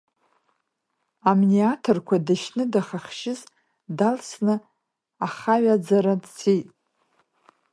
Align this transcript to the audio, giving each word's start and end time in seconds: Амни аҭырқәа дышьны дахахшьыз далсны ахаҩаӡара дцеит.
Амни 1.29 1.59
аҭырқәа 1.71 2.17
дышьны 2.25 2.63
дахахшьыз 2.73 3.41
далсны 3.97 4.55
ахаҩаӡара 5.25 6.13
дцеит. 6.23 6.69